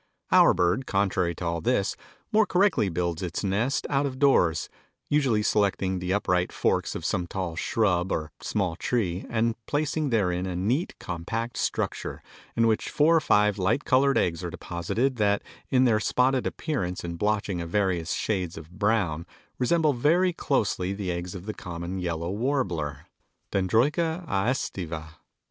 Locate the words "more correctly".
2.31-2.89